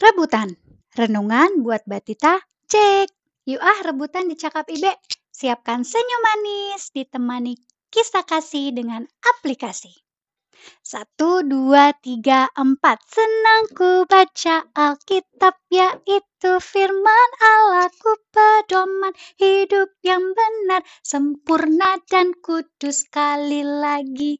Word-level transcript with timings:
Rebutan. 0.00 0.56
Renungan 0.92 1.64
buat 1.64 1.84
Batita, 1.88 2.40
cek. 2.68 3.08
Yuk 3.48 3.58
ah 3.58 3.78
rebutan 3.82 4.30
di 4.30 4.36
Cakap 4.38 4.70
Ibe. 4.70 4.92
Siapkan 5.32 5.82
senyum 5.82 6.22
manis 6.22 6.94
ditemani 6.94 7.58
kisah 7.92 8.24
kasih 8.24 8.72
dengan 8.72 9.04
aplikasi. 9.20 9.92
Satu, 10.80 11.42
dua, 11.42 11.90
tiga, 11.98 12.46
empat. 12.54 13.02
Senang 13.10 13.66
ku 13.74 14.06
baca 14.06 14.62
Alkitab 14.72 15.58
yaitu 15.68 16.52
firman 16.62 17.30
Allahku 17.42 18.14
pedoman 18.30 19.10
hidup 19.42 19.90
yang 20.06 20.22
benar, 20.38 20.86
sempurna 21.02 21.98
dan 22.06 22.30
kudus 22.38 23.02
sekali 23.04 23.66
lagi. 23.66 24.38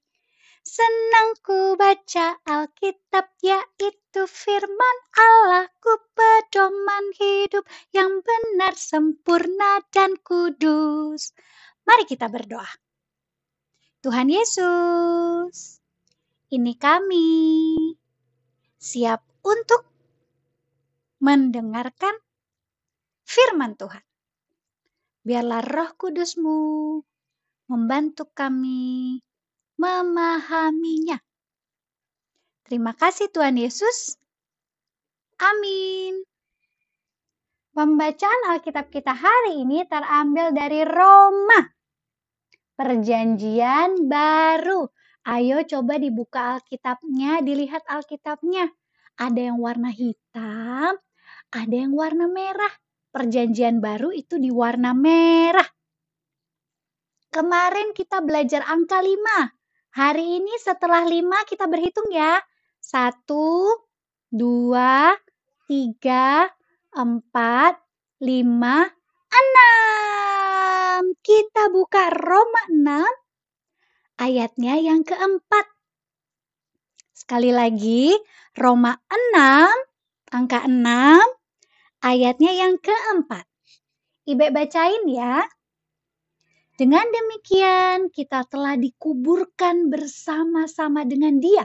Senang 0.62 1.34
ku 1.42 1.74
baca 1.74 2.38
Alkitab 2.46 3.34
yaitu 3.42 4.22
firman 4.30 4.96
Allahku 5.10 5.90
pedoman 6.14 7.10
hidup 7.18 7.66
yang 7.90 8.22
benar, 8.22 8.78
sempurna 8.78 9.82
dan 9.90 10.14
kudus. 10.22 11.34
Mari 11.82 12.06
kita 12.06 12.30
berdoa. 12.30 12.70
Tuhan 14.06 14.30
Yesus, 14.30 15.82
ini 16.54 16.78
kami 16.78 17.26
siap 18.78 19.26
untuk 19.42 19.82
mendengarkan 21.18 22.14
firman 23.26 23.74
Tuhan. 23.74 24.02
Biarlah 25.26 25.62
roh 25.62 25.90
kudusmu 25.98 26.58
membantu 27.66 28.30
kami 28.30 29.18
memahaminya. 29.82 31.18
Terima 32.62 32.94
kasih 32.94 33.26
Tuhan 33.34 33.58
Yesus. 33.58 34.14
Amin. 35.42 36.22
Pembacaan 37.74 38.54
Alkitab 38.54 38.94
kita 38.94 39.10
hari 39.10 39.66
ini 39.66 39.82
terambil 39.90 40.54
dari 40.54 40.86
Roma. 40.86 41.66
Perjanjian 42.78 44.06
baru. 44.06 44.86
Ayo 45.26 45.62
coba 45.66 45.98
dibuka 45.98 46.58
Alkitabnya, 46.58 47.42
dilihat 47.42 47.82
Alkitabnya. 47.86 48.70
Ada 49.18 49.52
yang 49.52 49.58
warna 49.62 49.90
hitam, 49.90 50.98
ada 51.52 51.74
yang 51.74 51.94
warna 51.94 52.26
merah. 52.30 52.70
Perjanjian 53.12 53.84
baru 53.84 54.08
itu 54.14 54.40
di 54.40 54.48
warna 54.48 54.96
merah. 54.96 55.68
Kemarin 57.32 57.96
kita 57.96 58.20
belajar 58.24 58.64
angka 58.68 59.00
5. 59.00 59.61
Hari 59.92 60.40
ini 60.40 60.56
setelah 60.56 61.04
lima 61.04 61.44
kita 61.44 61.68
berhitung 61.68 62.08
ya. 62.08 62.40
Satu, 62.80 63.68
dua, 64.32 65.12
tiga, 65.68 66.48
empat, 66.96 67.76
lima, 68.24 68.88
enam. 69.28 71.12
Kita 71.20 71.68
buka 71.68 72.08
Roma 72.08 72.62
6 72.72 73.22
ayatnya 74.22 74.80
yang 74.80 75.04
keempat. 75.04 75.66
Sekali 77.12 77.52
lagi, 77.52 78.16
Roma 78.56 78.96
6, 79.12 80.32
angka 80.32 80.64
6, 80.64 81.20
ayatnya 82.00 82.52
yang 82.56 82.80
keempat. 82.80 83.44
Ibe 84.24 84.54
bacain 84.54 85.04
ya. 85.10 85.44
Dengan 86.82 87.06
demikian, 87.06 88.10
kita 88.10 88.42
telah 88.50 88.74
dikuburkan 88.74 89.86
bersama-sama 89.86 91.06
dengan 91.06 91.38
Dia 91.38 91.62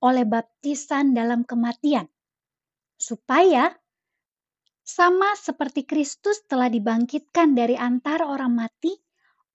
oleh 0.00 0.24
baptisan 0.24 1.12
dalam 1.12 1.44
kematian, 1.44 2.08
supaya 2.96 3.76
sama 4.80 5.36
seperti 5.36 5.84
Kristus 5.84 6.48
telah 6.48 6.72
dibangkitkan 6.72 7.52
dari 7.52 7.76
antara 7.76 8.24
orang 8.24 8.56
mati 8.56 8.96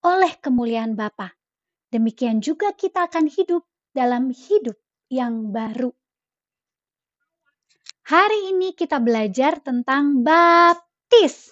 oleh 0.05 0.37
kemuliaan 0.37 0.93
Bapa. 0.93 1.33
Demikian 1.89 2.37
juga 2.37 2.77
kita 2.77 3.09
akan 3.09 3.33
hidup 3.33 3.65
dalam 3.97 4.29
hidup 4.29 4.77
yang 5.09 5.49
baru. 5.49 5.89
Hari 8.13 8.53
ini 8.53 8.77
kita 8.77 9.01
belajar 9.01 9.57
tentang 9.57 10.21
baptis. 10.21 11.49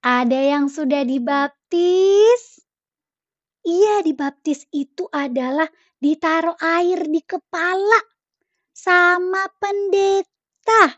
Ada 0.00 0.56
yang 0.56 0.72
sudah 0.72 1.04
dibaptis? 1.04 1.57
Iya, 3.68 4.00
dibaptis 4.00 4.64
itu 4.72 5.04
adalah 5.12 5.68
ditaruh 6.00 6.56
air 6.56 7.04
di 7.04 7.20
kepala 7.20 8.00
sama 8.72 9.44
pendeta. 9.60 10.96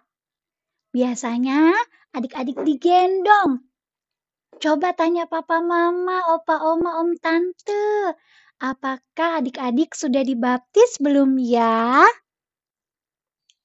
Biasanya 0.95 1.75
adik-adik 2.15 2.63
digendong. 2.63 3.67
Coba 4.61 4.95
tanya 4.95 5.27
papa 5.27 5.59
mama, 5.59 6.37
opa 6.37 6.63
oma, 6.63 7.03
om 7.03 7.17
tante. 7.19 8.15
Apakah 8.61 9.41
adik-adik 9.41 9.97
sudah 9.97 10.23
dibaptis 10.23 11.01
belum 11.03 11.41
ya? 11.41 12.07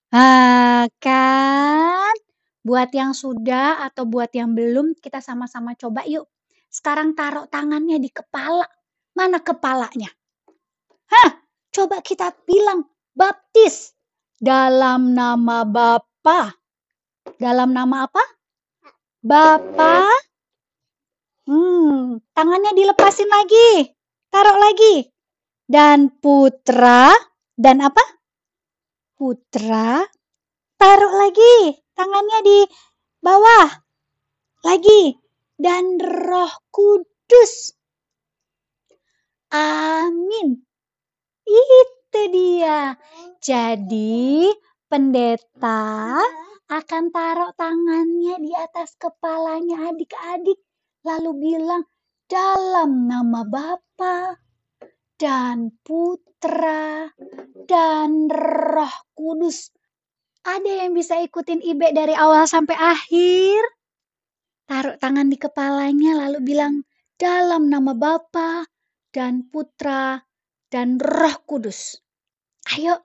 Ah, 0.09 0.87
kan? 1.03 2.16
Buat 2.66 2.89
yang 2.95 3.13
sudah 3.13 3.83
atau 3.85 4.07
buat 4.09 4.31
yang 4.33 4.55
belum, 4.57 4.95
kita 4.97 5.19
sama-sama 5.22 5.75
coba 5.77 6.07
yuk. 6.09 6.25
Sekarang 6.75 7.16
taruh 7.16 7.47
tangannya 7.47 8.03
di 8.03 8.12
kepala. 8.12 8.68
Mana 9.16 9.40
kepalanya? 9.40 10.12
Hah, 11.08 11.40
coba 11.72 12.03
kita 12.03 12.36
bilang 12.44 12.84
baptis 13.16 13.96
dalam 14.36 15.16
nama 15.16 15.64
Bapa. 15.64 16.52
Dalam 17.40 17.72
nama 17.72 18.03
apa? 18.03 18.24
Bapa. 19.24 20.03
Hmm, 21.47 22.19
tangannya 22.35 22.75
dilepasin 22.75 23.31
lagi. 23.31 23.96
Taruh 24.28 24.59
lagi. 24.59 25.08
Dan 25.64 26.12
putra 26.19 27.16
dan 27.56 27.88
apa? 27.88 28.03
Putra. 29.16 30.03
Taruh 30.75 31.14
lagi 31.24 31.72
tangannya 31.96 32.40
di 32.44 32.59
bawah. 33.24 33.72
Lagi. 34.68 35.25
Dan 35.55 35.97
roh 36.03 36.53
kudus. 36.69 37.75
Amin. 39.55 40.59
Itu 41.47 42.21
dia. 42.31 42.99
Jadi 43.39 44.51
pendeta 44.91 46.19
akan 46.66 47.03
taruh 47.13 47.53
tangannya 47.53 48.41
di 48.41 48.51
atas 48.57 48.97
kepalanya 48.97 49.93
adik-adik. 49.93 50.57
Lalu 51.05 51.31
bilang 51.38 51.85
dalam 52.25 53.05
nama 53.05 53.45
Bapa 53.45 54.33
dan 55.22 55.69
Putra 55.85 57.13
dan 57.69 58.27
Roh 58.27 58.95
Kudus. 59.13 59.69
Ada 60.45 60.85
yang 60.85 60.97
bisa 60.97 61.22
ikutin 61.22 61.61
Ibe 61.61 61.93
dari 61.93 62.13
awal 62.17 62.45
sampai 62.49 62.77
akhir? 62.77 63.75
Taruh 64.66 64.98
tangan 64.98 65.30
di 65.30 65.38
kepalanya 65.38 66.26
lalu 66.26 66.42
bilang, 66.42 66.81
dalam 67.22 67.70
nama 67.70 67.94
Bapa 67.94 68.66
dan 69.14 69.46
Putra 69.48 70.18
dan 70.74 70.98
Roh 70.98 71.38
Kudus. 71.46 72.02
Ayo, 72.74 72.98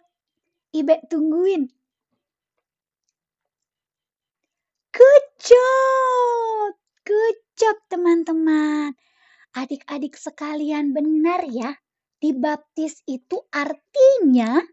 Ibe 0.73 1.05
tungguin. 1.07 1.69
Good 4.91 5.27
job, 5.39 6.73
good 7.05 7.39
job 7.61 7.77
teman-teman. 7.93 8.97
Adik-adik 9.53 10.17
sekalian 10.17 10.97
benar 10.97 11.45
ya, 11.45 11.77
dibaptis 12.25 13.05
itu 13.05 13.37
artinya 13.53 14.65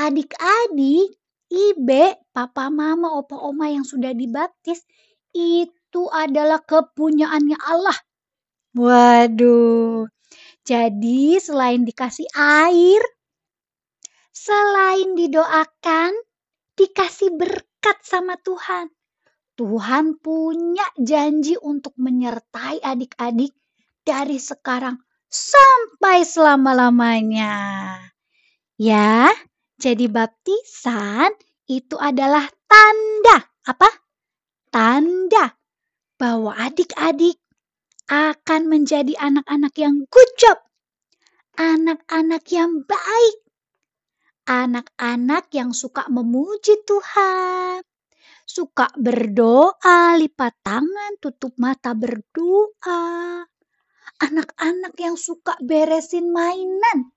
adik-adik 0.00 1.14
Ibe, 1.48 2.28
papa, 2.28 2.68
mama, 2.68 3.16
opa, 3.16 3.40
oma 3.40 3.72
yang 3.72 3.80
sudah 3.80 4.12
dibaptis 4.12 4.84
itu 5.32 5.77
adalah 6.12 6.60
kepunyaannya 6.60 7.58
Allah. 7.64 7.98
Waduh. 8.76 10.04
Jadi 10.68 11.40
selain 11.40 11.88
dikasih 11.88 12.28
air, 12.36 13.00
selain 14.28 15.16
didoakan, 15.16 16.12
dikasih 16.76 17.32
berkat 17.34 17.98
sama 18.04 18.36
Tuhan. 18.44 18.92
Tuhan 19.56 20.20
punya 20.22 20.84
janji 21.00 21.58
untuk 21.58 21.96
menyertai 21.96 22.84
adik-adik 22.84 23.56
dari 24.04 24.38
sekarang 24.38 25.00
sampai 25.26 26.22
selama-lamanya. 26.22 27.56
Ya, 28.78 29.32
jadi 29.80 30.06
baptisan 30.06 31.34
itu 31.66 31.98
adalah 31.98 32.46
tanda 32.70 33.50
apa? 33.66 33.90
Tanda 34.70 35.57
bahwa 36.18 36.52
adik-adik 36.58 37.38
akan 38.10 38.66
menjadi 38.66 39.14
anak-anak 39.16 39.74
yang 39.78 40.04
good 40.10 40.30
job. 40.36 40.58
Anak-anak 41.54 42.44
yang 42.50 42.82
baik. 42.84 43.36
Anak-anak 44.48 45.52
yang 45.54 45.70
suka 45.70 46.10
memuji 46.10 46.74
Tuhan. 46.88 47.84
suka 48.48 48.88
berdoa, 48.96 50.16
lipat 50.16 50.56
tangan, 50.64 51.12
tutup 51.20 51.52
mata 51.60 51.92
berdoa. 51.92 53.44
Anak-anak 54.18 54.96
yang 54.96 55.20
suka 55.20 55.52
beresin 55.60 56.32
mainan. 56.32 57.12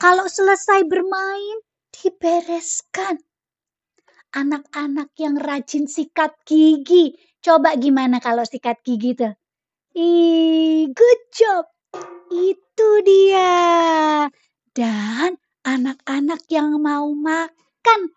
Kalau 0.00 0.24
selesai 0.26 0.88
bermain, 0.88 1.60
dibereskan. 1.92 3.20
Anak-anak 4.32 5.12
yang 5.20 5.36
rajin 5.36 5.84
sikat 5.84 6.32
gigi. 6.48 7.12
Coba 7.40 7.72
gimana 7.80 8.20
kalau 8.20 8.44
sikat 8.44 8.84
gigi 8.84 9.16
tuh? 9.16 9.32
Ih, 9.96 10.92
good 10.92 11.22
job. 11.32 11.64
Itu 12.28 12.88
dia. 13.00 14.28
Dan 14.76 15.40
anak-anak 15.64 16.44
yang 16.52 16.76
mau 16.76 17.08
makan. 17.16 18.12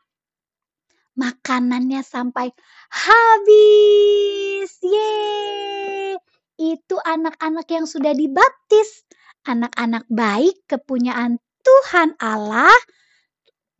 Makanannya 1.15 2.03
sampai 2.03 2.51
habis. 2.91 4.75
Yeay. 4.83 6.19
Itu 6.59 6.99
anak-anak 6.99 7.67
yang 7.71 7.87
sudah 7.87 8.11
dibaptis. 8.11 9.07
Anak-anak 9.47 10.03
baik 10.11 10.67
kepunyaan 10.67 11.39
Tuhan 11.63 12.19
Allah, 12.19 12.75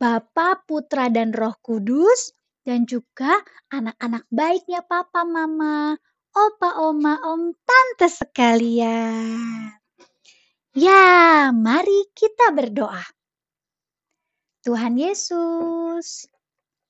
Bapa, 0.00 0.64
Putra, 0.64 1.12
dan 1.12 1.36
Roh 1.36 1.56
Kudus, 1.60 2.32
dan 2.64 2.88
juga 2.88 3.44
anak-anak 3.68 4.24
baiknya 4.32 4.80
Papa, 4.80 5.22
Mama, 5.22 5.94
Opa, 6.34 6.82
Oma, 6.82 7.20
Om, 7.22 7.54
Tante 7.62 8.08
sekalian. 8.10 9.70
Ya, 10.74 11.54
mari 11.54 12.10
kita 12.10 12.50
berdoa. 12.50 13.04
Tuhan 14.64 14.98
Yesus, 14.98 16.26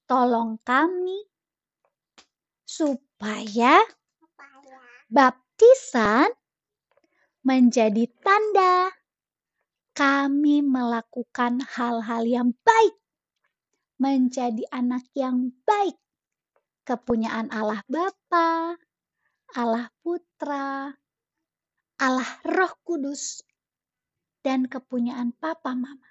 tolong 0.06 0.56
kami 0.62 1.26
supaya 2.64 3.82
baptisan 5.10 6.30
menjadi 7.44 8.08
tanda 8.24 8.88
kami 9.94 10.64
melakukan 10.64 11.62
hal-hal 11.62 12.24
yang 12.26 12.50
baik, 12.66 12.96
menjadi 13.98 14.66
anak 14.74 15.06
yang 15.14 15.54
baik, 15.64 15.96
kepunyaan 16.84 17.48
Allah 17.54 17.80
Bapa, 17.86 18.78
Allah 19.54 19.86
Putra, 20.02 20.92
Allah 21.98 22.30
Roh 22.42 22.74
Kudus, 22.82 23.40
dan 24.42 24.66
kepunyaan 24.66 25.32
Papa 25.38 25.72
Mama. 25.72 26.10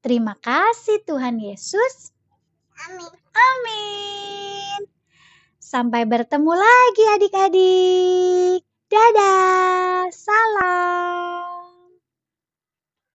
Terima 0.00 0.38
kasih 0.38 1.02
Tuhan 1.02 1.42
Yesus. 1.42 2.14
Amin. 2.86 3.10
Amin. 3.34 4.80
Sampai 5.58 6.06
bertemu 6.06 6.52
lagi 6.54 7.04
adik-adik. 7.18 8.62
Dadah. 8.86 10.06
Salam. 10.14 11.45